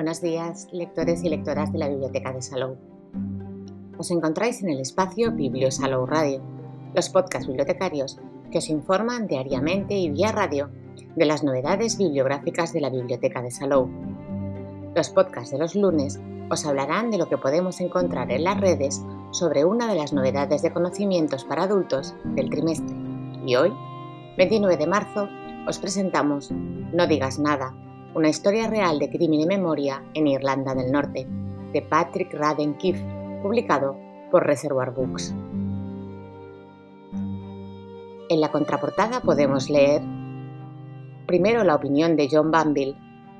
[0.00, 2.78] Buenos días, lectores y lectoras de la Biblioteca de Salou.
[3.98, 6.40] Os encontráis en el espacio Biblio Salou Radio,
[6.94, 8.18] los podcasts bibliotecarios
[8.50, 10.70] que os informan diariamente y vía radio
[11.16, 13.90] de las novedades bibliográficas de la Biblioteca de Salou.
[14.96, 19.04] Los podcasts de los lunes os hablarán de lo que podemos encontrar en las redes
[19.32, 22.96] sobre una de las novedades de conocimientos para adultos del trimestre.
[23.44, 23.70] Y hoy,
[24.38, 25.28] 29 de marzo,
[25.68, 27.74] os presentamos No digas nada,
[28.14, 31.28] una historia real de crimen y memoria en Irlanda del Norte,
[31.72, 33.04] de Patrick Radden Keefe,
[33.42, 33.96] publicado
[34.30, 35.32] por Reservoir Books.
[38.28, 40.02] En la contraportada podemos leer
[41.26, 42.96] primero la opinión de John Banville.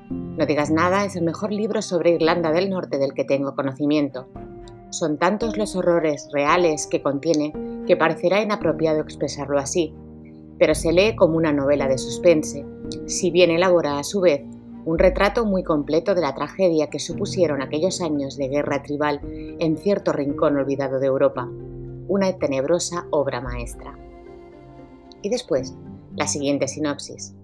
[0.09, 4.27] No digas nada es el mejor libro sobre Irlanda del Norte del que tengo conocimiento.
[4.89, 7.53] Son tantos los horrores reales que contiene
[7.87, 9.93] que parecerá inapropiado expresarlo así,
[10.57, 12.65] pero se lee como una novela de suspense,
[13.05, 14.41] si bien elabora a su vez
[14.85, 19.21] un retrato muy completo de la tragedia que supusieron aquellos años de guerra tribal
[19.59, 21.49] en cierto rincón olvidado de Europa,
[22.07, 23.97] una tenebrosa obra maestra.
[25.21, 25.75] Y después,
[26.15, 27.35] la siguiente sinopsis.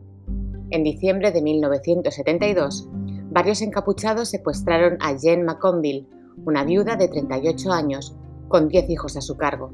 [0.71, 2.89] En diciembre de 1972,
[3.29, 6.07] varios encapuchados secuestraron a Jane McConville,
[6.45, 8.15] una viuda de 38 años,
[8.47, 9.71] con 10 hijos a su cargo.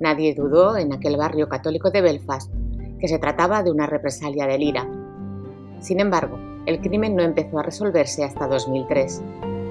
[0.00, 2.52] Nadie dudó en aquel barrio católico de Belfast
[2.98, 4.88] que se trataba de una represalia del IRA.
[5.80, 9.22] Sin embargo, el crimen no empezó a resolverse hasta 2003,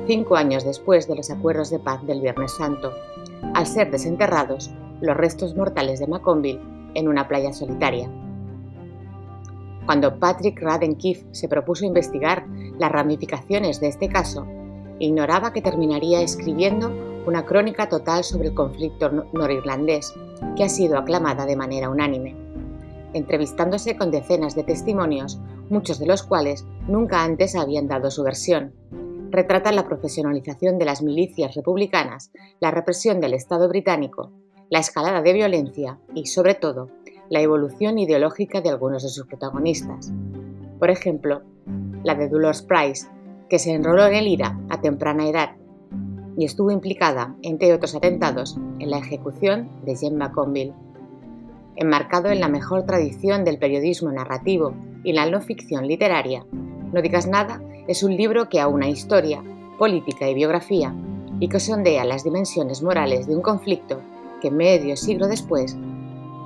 [0.07, 2.91] cinco años después de los acuerdos de paz del Viernes Santo,
[3.53, 6.59] al ser desenterrados los restos mortales de Macomville
[6.95, 8.09] en una playa solitaria.
[9.85, 12.47] Cuando Patrick Radden Keefe se propuso investigar
[12.79, 14.47] las ramificaciones de este caso,
[14.97, 16.91] ignoraba que terminaría escribiendo
[17.27, 20.15] una crónica total sobre el conflicto norirlandés,
[20.55, 22.35] que ha sido aclamada de manera unánime,
[23.13, 25.39] entrevistándose con decenas de testimonios
[25.69, 28.73] muchos de los cuales nunca antes habían dado su versión.
[29.29, 34.31] Retratan la profesionalización de las milicias republicanas, la represión del Estado británico,
[34.69, 36.89] la escalada de violencia y, sobre todo,
[37.29, 40.11] la evolución ideológica de algunos de sus protagonistas.
[40.79, 41.41] Por ejemplo,
[42.03, 43.07] la de Dolores Price,
[43.49, 45.55] que se enroló en el IRA a temprana edad
[46.37, 50.73] y estuvo implicada, entre otros atentados, en la ejecución de Jane McConville.
[51.75, 54.73] Enmarcado en la mejor tradición del periodismo narrativo
[55.07, 56.45] y la no ficción literaria,
[56.91, 59.41] No digas nada es un libro que aúna historia,
[59.77, 60.93] política y biografía
[61.39, 64.01] y que sondea las dimensiones morales de un conflicto
[64.41, 65.77] que medio siglo después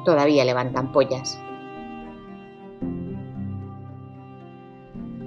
[0.05, 1.39] todavía levantan pollas.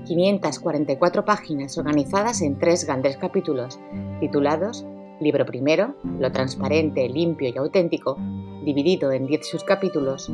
[0.06, 3.80] 544 páginas organizadas en tres grandes capítulos,
[4.20, 4.86] titulados
[5.20, 8.16] Libro primero, lo transparente, limpio y auténtico,
[8.64, 10.30] dividido en 10 subcapítulos,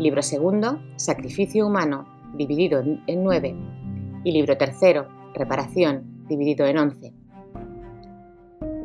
[0.00, 3.54] Libro segundo, Sacrificio humano, dividido en 9.
[4.24, 7.12] Y libro tercero, Reparación, dividido en 11.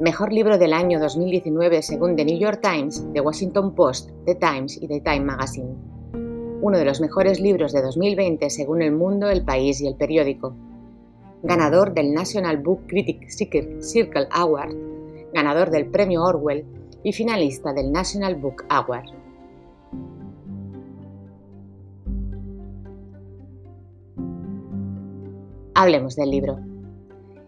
[0.01, 4.75] Mejor libro del año 2019 según The New York Times, The Washington Post, The Times
[4.81, 5.73] y The Time Magazine.
[6.61, 10.53] Uno de los mejores libros de 2020 según El Mundo, El País y El Periódico.
[11.43, 14.75] Ganador del National Book Critic Circle Award,
[15.33, 16.65] ganador del Premio Orwell
[17.03, 19.25] y finalista del National Book Award.
[25.78, 26.58] Hablemos del libro.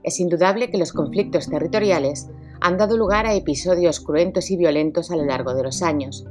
[0.03, 2.29] Es indudable que los conflictos territoriales
[2.59, 6.27] han dado lugar a episodios cruentos y violentos a lo largo de los años,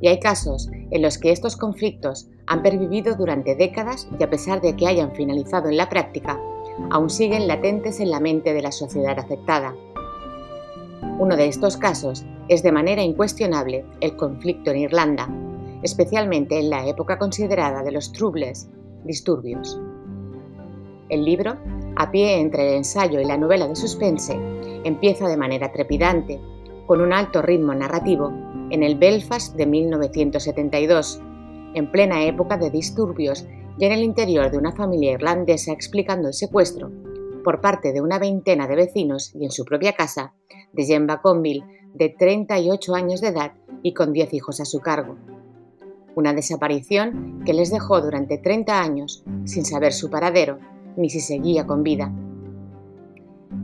[0.00, 4.62] y hay casos en los que estos conflictos han pervivido durante décadas y a pesar
[4.62, 6.40] de que hayan finalizado en la práctica,
[6.90, 9.74] aún siguen latentes en la mente de la sociedad afectada.
[11.18, 15.28] Uno de estos casos es de manera incuestionable el conflicto en Irlanda,
[15.82, 18.70] especialmente en la época considerada de los troubles,
[19.04, 19.78] disturbios.
[21.08, 21.56] El libro,
[21.94, 24.36] a pie entre el ensayo y la novela de suspense,
[24.84, 26.40] empieza de manera trepidante,
[26.86, 28.32] con un alto ritmo narrativo,
[28.70, 31.20] en el Belfast de 1972,
[31.74, 33.46] en plena época de disturbios
[33.78, 36.90] y en el interior de una familia irlandesa explicando el secuestro,
[37.44, 40.34] por parte de una veintena de vecinos y en su propia casa,
[40.72, 41.64] de Jemba Conville,
[41.94, 45.16] de 38 años de edad y con 10 hijos a su cargo.
[46.16, 50.58] Una desaparición que les dejó durante 30 años sin saber su paradero
[50.96, 52.12] ni si seguía con vida.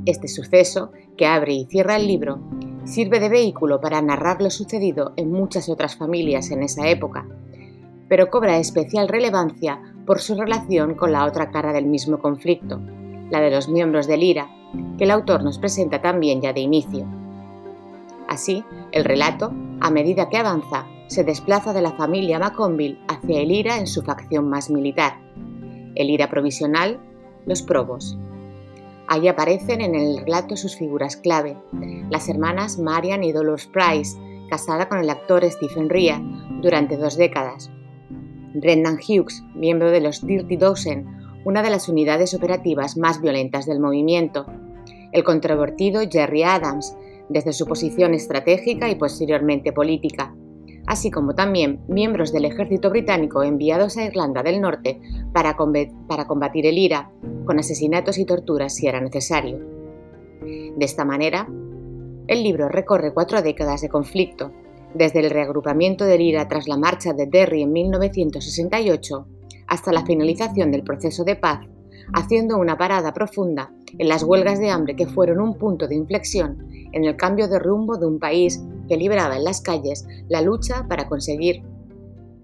[0.07, 2.41] Este suceso, que abre y cierra el libro,
[2.85, 7.27] sirve de vehículo para narrar lo sucedido en muchas otras familias en esa época,
[8.09, 12.81] pero cobra especial relevancia por su relación con la otra cara del mismo conflicto,
[13.31, 14.51] la de los miembros del IRA,
[14.99, 17.07] que el autor nos presenta también ya de inicio.
[18.29, 23.51] Así, el relato, a medida que avanza, se desplaza de la familia McConville hacia el
[23.51, 25.19] IRA en su facción más militar.
[25.95, 27.01] El IRA provisional
[27.47, 28.19] los probos.
[29.09, 31.57] Allí aparecen en el relato sus figuras clave,
[32.11, 34.17] las hermanas Marian y Dolores Price,
[34.49, 36.21] casada con el actor Stephen Rea
[36.63, 37.71] durante dos décadas.
[38.55, 41.07] Brendan Hughes, miembro de los Dirty Dozen,
[41.45, 44.47] una de las unidades operativas más violentas del movimiento.
[45.13, 46.97] El controvertido Jerry Adams,
[47.29, 50.35] desde su posición estratégica y posteriormente política,
[50.87, 55.01] así como también miembros del ejército británico enviados a Irlanda del Norte
[55.33, 57.11] para, combatir el IRA,
[57.45, 59.59] con asesinatos y torturas si era necesario.
[60.41, 61.49] De esta manera,
[62.27, 64.53] el libro recorre cuatro décadas de conflicto,
[64.95, 69.27] desde el reagrupamiento del IRA tras la marcha de Derry en 1968
[69.67, 71.61] hasta la finalización del proceso de paz,
[72.13, 76.69] haciendo una parada profunda en las huelgas de hambre que fueron un punto de inflexión
[76.93, 80.87] en el cambio de rumbo de un país que libraba en las calles la lucha
[80.89, 81.63] para conseguir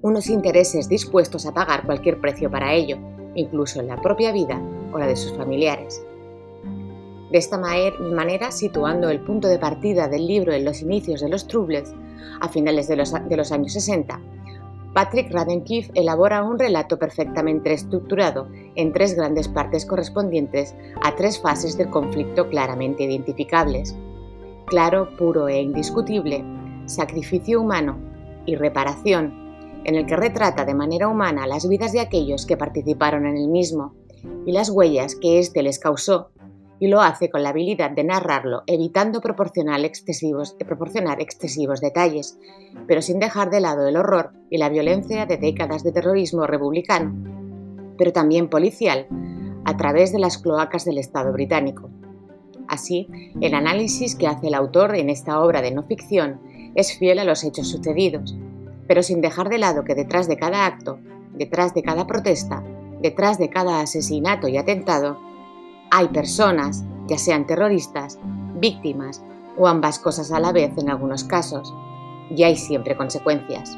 [0.03, 2.99] unos intereses dispuestos a pagar cualquier precio para ello,
[3.35, 4.61] incluso en la propia vida
[4.93, 6.03] o la de sus familiares.
[7.31, 11.47] De esta manera, situando el punto de partida del libro en los inicios de los
[11.47, 11.93] Troubles,
[12.41, 14.21] a finales de los, de los años 60,
[14.94, 21.76] Patrick Radcliffe elabora un relato perfectamente estructurado en tres grandes partes correspondientes a tres fases
[21.76, 23.94] del conflicto claramente identificables.
[24.67, 26.44] Claro, puro e indiscutible,
[26.87, 27.99] sacrificio humano
[28.46, 33.26] y reparación, en el que retrata de manera humana las vidas de aquellos que participaron
[33.26, 33.94] en el mismo
[34.46, 36.31] y las huellas que éste les causó
[36.81, 42.39] y lo hace con la habilidad de narrarlo, evitando proporcionar excesivos, proporcionar excesivos detalles,
[42.87, 47.15] pero sin dejar de lado el horror y la violencia de décadas de terrorismo republicano,
[47.97, 49.07] pero también policial,
[49.65, 51.91] a través de las cloacas del Estado británico.
[52.69, 53.09] Así,
[53.41, 56.41] el análisis que hace el autor en esta obra de no ficción
[56.75, 58.37] es fiel a los hechos sucedidos,
[58.87, 60.99] pero sin dejar de lado que detrás de cada acto,
[61.35, 62.63] detrás de cada protesta,
[63.01, 65.19] detrás de cada asesinato y atentado,
[65.90, 68.19] hay personas, ya sean terroristas,
[68.55, 69.23] víctimas
[69.56, 71.75] o ambas cosas a la vez en algunos casos,
[72.31, 73.76] y hay siempre consecuencias.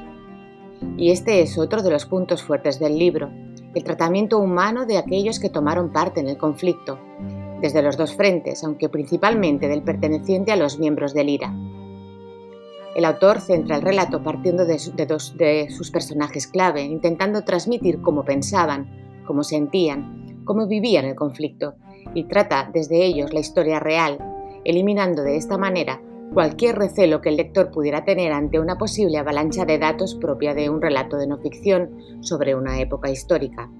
[0.96, 3.30] Y este es otro de los puntos fuertes del libro,
[3.74, 6.98] el tratamiento humano de aquellos que tomaron parte en el conflicto,
[7.60, 11.54] desde los dos frentes, aunque principalmente del perteneciente a los miembros del IRA.
[12.96, 18.24] El autor centra el relato partiendo de, dos de sus personajes clave, intentando transmitir cómo
[18.24, 21.74] pensaban, cómo sentían, cómo vivían el conflicto
[22.14, 24.18] y trata desde ellos la historia real,
[24.64, 26.00] eliminando de esta manera
[26.32, 30.70] cualquier recelo que el lector pudiera tener ante una posible avalancha de datos propia de
[30.70, 33.70] un relato de no ficción sobre una época histórica.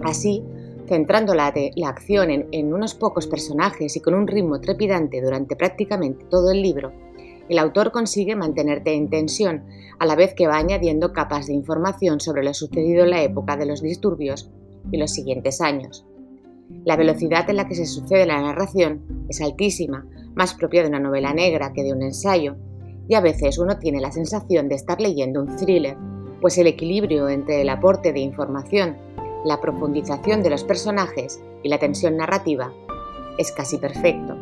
[0.00, 0.44] Así,
[0.86, 1.52] centrando la,
[1.86, 6.62] acción en, en unos pocos personajes y con un ritmo trepidante durante prácticamente todo el
[6.62, 6.92] libro,
[7.48, 9.64] el autor consigue mantenerte en tensión,
[9.98, 13.56] a la vez que va añadiendo capas de información sobre lo sucedido en la época
[13.56, 14.50] de los disturbios
[14.92, 16.06] y los siguientes años.
[16.84, 21.00] La velocidad en la que se sucede la narración es altísima, más propia de una
[21.00, 22.56] novela negra que de un ensayo,
[23.08, 25.96] y a veces uno tiene la sensación de estar leyendo un thriller,
[26.40, 28.96] pues el equilibrio entre el aporte de información,
[29.44, 32.72] la profundización de los personajes y la tensión narrativa
[33.38, 34.36] es casi perfecto.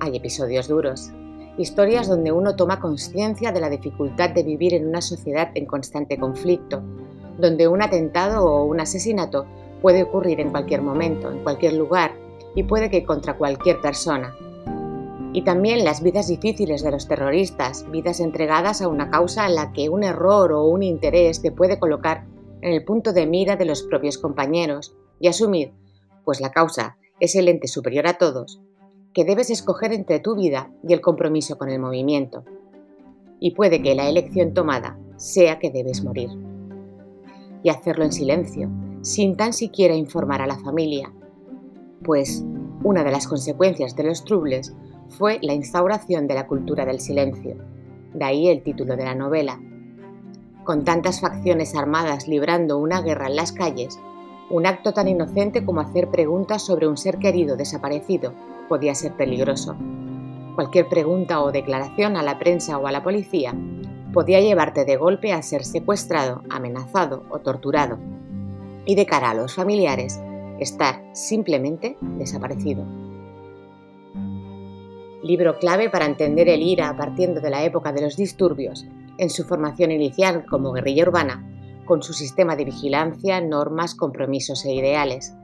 [0.00, 1.12] Hay episodios duros,
[1.58, 6.16] historias donde uno toma conciencia de la dificultad de vivir en una sociedad en constante
[6.18, 6.82] conflicto,
[7.38, 9.46] donde un atentado o un asesinato
[9.82, 12.12] Puede ocurrir en cualquier momento, en cualquier lugar
[12.54, 14.34] y puede que contra cualquier persona.
[15.32, 19.72] Y también las vidas difíciles de los terroristas, vidas entregadas a una causa en la
[19.72, 22.26] que un error o un interés te puede colocar
[22.62, 25.72] en el punto de mira de los propios compañeros y asumir,
[26.24, 28.60] pues la causa es el ente superior a todos,
[29.14, 32.44] que debes escoger entre tu vida y el compromiso con el movimiento.
[33.38, 36.30] Y puede que la elección tomada sea que debes morir.
[37.62, 38.68] Y hacerlo en silencio,
[39.02, 41.10] sin tan siquiera informar a la familia,
[42.02, 42.44] pues
[42.82, 44.74] una de las consecuencias de los troubles
[45.08, 47.56] fue la instauración de la cultura del silencio,
[48.12, 49.58] de ahí el título de la novela.
[50.64, 53.98] Con tantas facciones armadas librando una guerra en las calles,
[54.50, 58.34] un acto tan inocente como hacer preguntas sobre un ser querido desaparecido
[58.68, 59.76] podía ser peligroso.
[60.54, 63.54] Cualquier pregunta o declaración a la prensa o a la policía
[64.12, 67.98] podía llevarte de golpe a ser secuestrado, amenazado o torturado
[68.90, 70.20] y de cara a los familiares,
[70.58, 72.84] estar simplemente desaparecido.
[75.22, 78.84] Libro clave para entender el IRA partiendo de la época de los disturbios,
[79.16, 81.48] en su formación inicial como guerrilla urbana,
[81.84, 85.36] con su sistema de vigilancia, normas, compromisos e ideales,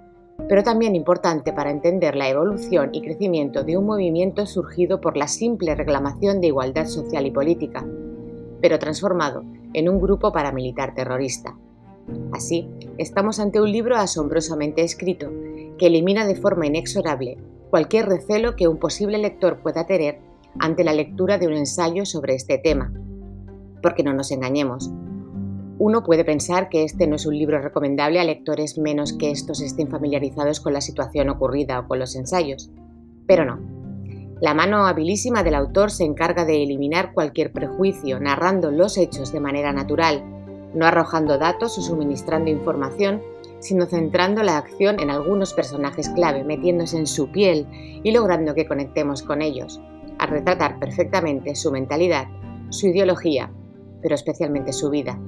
[0.49, 5.29] pero también importante para entender la evolución y crecimiento de un movimiento surgido por la
[5.29, 7.87] simple reclamación de igualdad social y política,
[8.61, 11.57] pero transformado en un grupo paramilitar terrorista.
[12.33, 15.31] Así, estamos ante un libro asombrosamente escrito,
[15.79, 17.39] que elimina de forma inexorable
[17.71, 20.21] cualquier recelo que un posible lector pueda tener
[20.59, 22.93] ante la lectura de un ensayo sobre este tema.
[23.83, 24.91] Porque no nos engañemos,
[25.79, 29.61] uno puede pensar que este no es un libro recomendable a lectores menos que estos
[29.61, 32.71] estén familiarizados con la situación ocurrida o con los ensayos,
[33.27, 33.59] pero no.
[34.41, 39.41] La mano habilísima del autor se encarga de eliminar cualquier prejuicio, narrando los hechos de
[39.41, 40.25] manera natural,
[40.77, 43.23] no arrojando datos o suministrando información,
[43.59, 47.67] sino centrando la acción en algunos personajes clave, metiéndose en su piel
[48.05, 49.81] y logrando que conectemos con ellos,
[50.19, 52.27] al retratar perfectamente su mentalidad,
[52.69, 53.51] su ideología,
[54.03, 55.19] pero especialmente su vida,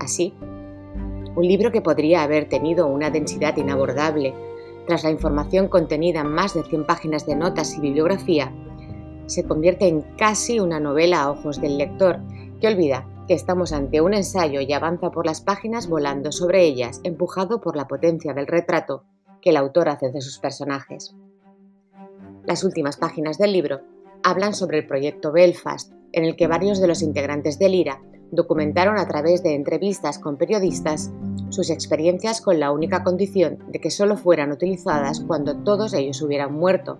[0.00, 0.34] Así,
[1.36, 4.34] un libro que podría haber tenido una densidad inabordable,
[4.86, 8.52] tras la información contenida en más de 100 páginas de notas y bibliografía,
[9.26, 12.18] se convierte en casi una novela a ojos del lector,
[12.60, 17.00] que olvida que estamos ante un ensayo y avanza por las páginas volando sobre ellas,
[17.04, 19.04] empujado por la potencia del retrato
[19.40, 21.14] que el autor hace de sus personajes.
[22.44, 23.80] Las últimas páginas del libro
[24.22, 28.98] hablan sobre el proyecto Belfast, en el que varios de los integrantes del IRA documentaron
[28.98, 31.12] a través de entrevistas con periodistas
[31.50, 36.52] sus experiencias con la única condición de que solo fueran utilizadas cuando todos ellos hubieran
[36.52, 36.98] muerto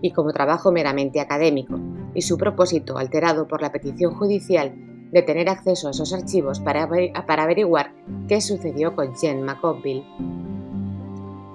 [0.00, 1.78] y como trabajo meramente académico,
[2.14, 6.82] y su propósito alterado por la petición judicial de tener acceso a esos archivos para,
[6.82, 7.92] averiguar
[8.28, 10.04] qué sucedió con Jen McConville.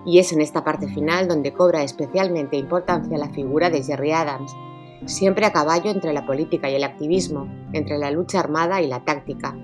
[0.06, 4.56] Y es en esta parte final donde cobra especialmente importancia la figura de Jerry Adams,
[5.06, 9.04] siempre a caballo entre la política y el activismo, entre la lucha armada y la
[9.04, 9.56] táctica.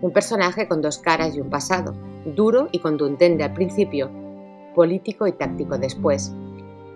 [0.00, 4.10] Un personaje con dos caras y un pasado, duro y contundente al principio,
[4.74, 6.32] político y táctico después,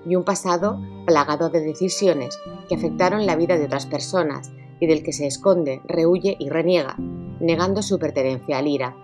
[0.04, 2.38] y un pasado plagado de decisiones
[2.68, 6.96] que afectaron la vida de otras personas y del que se esconde, rehuye y reniega,
[7.40, 8.96] negando su pertenencia al IRA.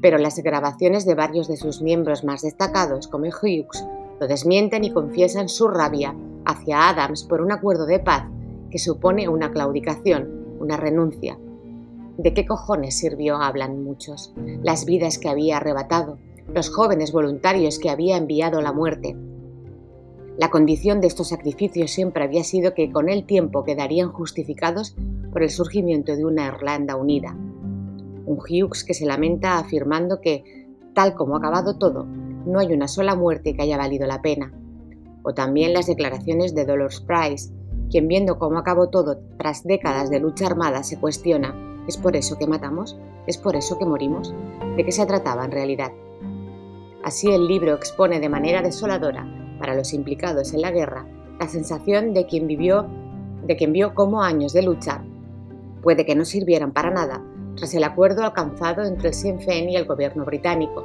[0.00, 3.86] Pero las grabaciones de varios de sus miembros más destacados, como Hughes,
[4.20, 8.24] lo desmienten y confiesan su rabia hacia Adams por un acuerdo de paz
[8.70, 11.38] que supone una claudicación, una renuncia.
[12.18, 13.36] ¿De qué cojones sirvió?
[13.36, 14.32] hablan muchos.
[14.62, 16.18] Las vidas que había arrebatado,
[16.52, 19.16] los jóvenes voluntarios que había enviado la muerte.
[20.36, 24.96] La condición de estos sacrificios siempre había sido que con el tiempo quedarían justificados
[25.32, 27.36] por el surgimiento de una Irlanda unida.
[28.26, 32.88] Un Hughes que se lamenta afirmando que, tal como ha acabado todo, no hay una
[32.88, 34.52] sola muerte que haya valido la pena
[35.24, 37.50] o también las declaraciones de Dolores Price,
[37.90, 41.54] quien viendo cómo acabó todo tras décadas de lucha armada se cuestiona,
[41.88, 42.96] ¿es por eso que matamos?
[43.26, 44.34] ¿Es por eso que morimos?
[44.76, 45.92] ¿De qué se trataba en realidad?
[47.02, 49.26] Así el libro expone de manera desoladora,
[49.64, 51.06] para los implicados en la guerra,
[51.40, 52.86] la sensación de quien vivió,
[53.46, 55.02] de quien vio cómo años de lucha
[55.82, 57.22] puede que no sirvieran para nada
[57.56, 60.84] tras el acuerdo alcanzado entre el Sinn Féin y el gobierno británico,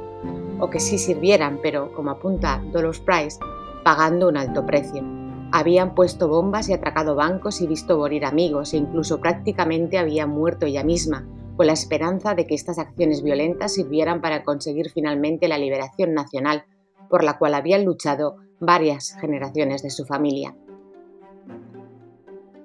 [0.60, 3.38] o que sí sirvieran, pero, como apunta Dolores Price,
[3.84, 5.04] pagando un alto precio.
[5.52, 10.64] Habían puesto bombas y atracado bancos y visto morir amigos e incluso prácticamente habían muerto
[10.64, 15.58] ella misma, con la esperanza de que estas acciones violentas sirvieran para conseguir finalmente la
[15.58, 16.64] liberación nacional
[17.10, 20.54] por la cual habían luchado varias generaciones de su familia.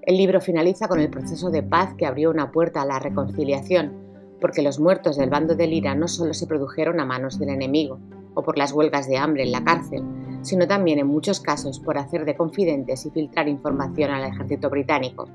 [0.02, 3.94] El libro finaliza con el proceso de paz que abrió una puerta a la reconciliación,
[4.42, 8.00] porque los muertos del bando del IRA no solo se produjeron a manos del enemigo
[8.34, 10.04] o por las huelgas de hambre en la cárcel,
[10.42, 15.30] sino también en muchos casos por hacer de confidentes y filtrar información al ejército británico.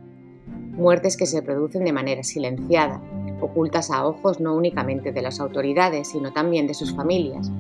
[0.47, 3.03] Muertes que se producen de manera silenciada,
[3.41, 7.51] ocultas a ojos no únicamente de las autoridades, sino también de sus familias,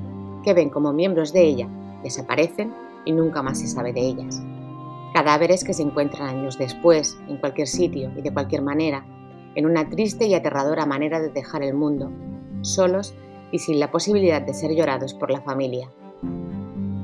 [0.44, 1.68] que ven como miembros de ella
[2.02, 2.72] desaparecen
[3.04, 4.42] y nunca más se sabe de ellas.
[5.14, 9.04] Cadáveres que se encuentran años después, en cualquier sitio y de cualquier manera,
[9.54, 12.10] en una triste y aterradora manera de dejar el mundo,
[12.62, 13.14] solos
[13.50, 15.90] y sin la posibilidad de ser llorados por la familia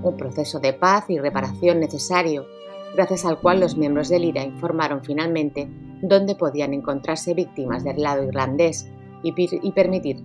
[0.08, 2.46] un proceso de paz y reparación necesario,
[2.94, 5.68] gracias al cual los miembros del IRA informaron finalmente
[6.02, 8.88] dónde podían encontrarse víctimas del lado irlandés
[9.22, 10.22] y, y permitir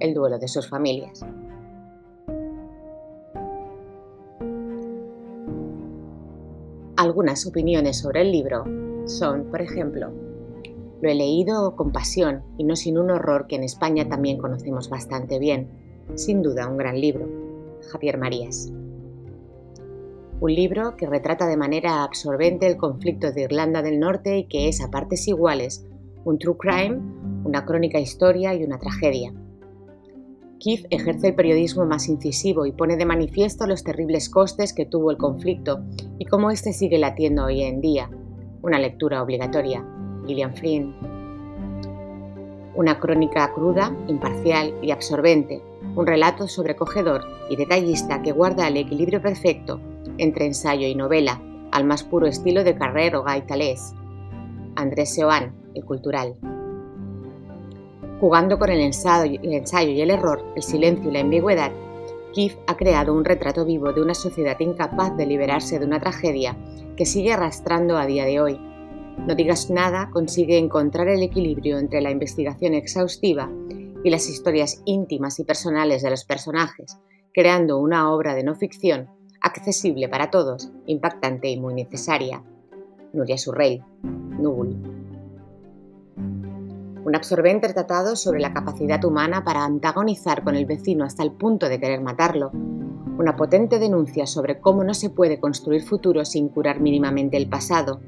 [0.00, 1.24] el duelo de sus familias.
[7.04, 8.64] Algunas opiniones sobre el libro
[9.04, 10.10] son, por ejemplo,
[11.02, 14.88] lo he leído con pasión y no sin un horror que en España también conocemos
[14.88, 15.68] bastante bien.
[16.14, 17.28] Sin duda, un gran libro.
[17.92, 18.72] Javier Marías
[20.40, 24.68] un libro que retrata de manera absorbente el conflicto de Irlanda del Norte y que
[24.68, 25.86] es a partes iguales
[26.24, 27.00] un true crime,
[27.44, 29.32] una crónica historia y una tragedia.
[30.60, 35.10] Keith ejerce el periodismo más incisivo y pone de manifiesto los terribles costes que tuvo
[35.10, 35.82] el conflicto
[36.18, 38.10] y cómo éste sigue latiendo hoy en día.
[38.62, 39.84] Una lectura obligatoria.
[40.26, 40.94] Gillian Flynn.
[42.74, 45.62] Una crónica cruda, imparcial y absorbente.
[45.94, 49.80] Un relato sobrecogedor y detallista que guarda el equilibrio perfecto
[50.18, 51.40] entre ensayo y novela,
[51.72, 53.94] al más puro estilo de Carrer o Gaitalés.
[54.76, 56.36] Andrés Seoane, el cultural.
[58.24, 61.70] Jugando con el ensayo, y el error, el silencio y la ambigüedad,
[62.32, 66.56] Keith ha creado un retrato vivo de una sociedad incapaz de liberarse de una tragedia
[66.96, 68.58] que sigue arrastrando a día de hoy.
[69.18, 73.50] No digas nada consigue encontrar el equilibrio entre la investigación exhaustiva
[74.02, 76.96] y las historias íntimas y personales de los personajes,
[77.34, 79.10] creando una obra de no ficción
[79.42, 82.42] accesible para todos, impactante y muy necesaria.
[83.12, 84.93] Nuria Surrey, Nubul.
[87.04, 91.68] Un absorbente tratado sobre la capacidad humana para antagonizar con el vecino hasta el punto
[91.68, 92.50] de querer matarlo.
[93.18, 98.00] Una potente denuncia sobre cómo no se puede construir futuro sin curar mínimamente el pasado.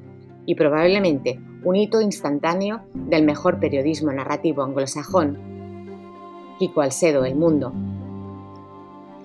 [0.47, 5.37] Y probablemente un hito instantáneo del mejor periodismo narrativo anglosajón.
[6.59, 7.75] Kiko Alcedo, El Mundo,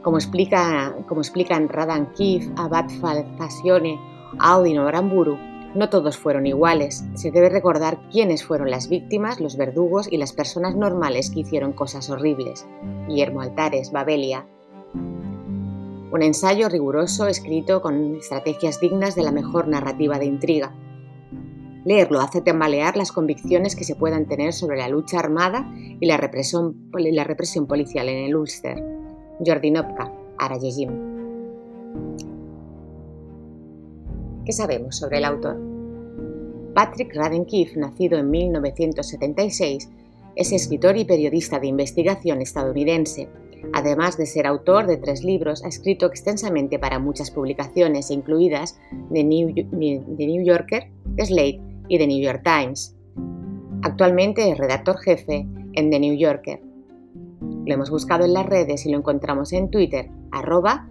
[0.02, 4.00] como, explica, como explican Radan Kif, Abad Falfacione,
[4.40, 5.38] Audin o Aramburu,
[5.76, 7.04] no todos fueron iguales.
[7.14, 11.74] Se debe recordar quiénes fueron las víctimas, los verdugos y las personas normales que hicieron
[11.74, 12.68] cosas horribles.
[13.08, 14.46] Guillermo Altares, Babelia.
[14.94, 20.76] Un ensayo riguroso escrito con estrategias dignas de la mejor narrativa de intriga.
[21.86, 26.18] Leerlo hace tambalear las convicciones que se puedan tener sobre la lucha armada y la
[26.18, 26.92] represión,
[27.68, 28.84] policial en el Ulster.
[29.44, 30.12] Jordi Nopka.
[34.52, 35.58] ¿Qué sabemos sobre el autor?
[36.74, 39.90] Patrick Radden Keefe, nacido en 1976,
[40.36, 43.30] es escritor y periodista de investigación estadounidense.
[43.72, 48.78] Además de ser autor de tres libros, ha escrito extensamente para muchas publicaciones, incluidas
[49.14, 52.94] The New, The New Yorker, Slate y The New York Times.
[53.84, 56.62] Actualmente es redactor jefe en The New Yorker.
[57.66, 60.91] Lo hemos buscado en las redes y lo encontramos en Twitter, arroba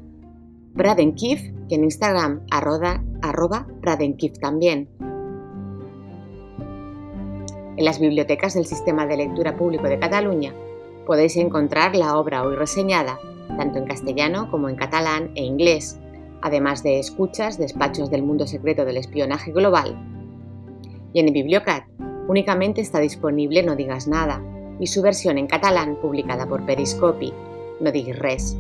[0.72, 4.88] Bradenkif y en Instagram, arroba, arroba Bradenkif también.
[7.76, 10.54] En las bibliotecas del Sistema de Lectura Público de Cataluña
[11.06, 13.18] podéis encontrar la obra hoy reseñada,
[13.56, 15.98] tanto en castellano como en catalán e inglés,
[16.40, 19.98] además de escuchas, despachos del mundo secreto del espionaje global.
[21.12, 21.85] Y en Bibliocat
[22.28, 24.40] únicamente está disponible No digas nada,
[24.78, 27.33] y su versión en catalán publicada por Periscopi,
[27.80, 28.56] No diguis res.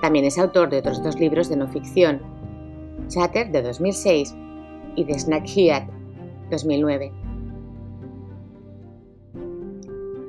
[0.00, 2.20] También es autor de otros dos libros de no ficción,
[3.08, 4.34] Chatter de 2006
[4.96, 5.88] y The Snack Heat
[6.50, 7.12] 2009.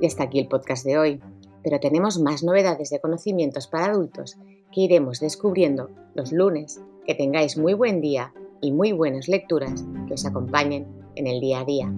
[0.02, 1.22] Y hasta aquí el podcast de hoy,
[1.64, 4.38] pero tenemos más novedades de conocimientos para adultos
[4.72, 6.82] que iremos descubriendo los lunes.
[7.06, 11.62] Que tengáis muy buen día y muy buenas lecturas que os acompañen en el día
[11.62, 11.92] a día.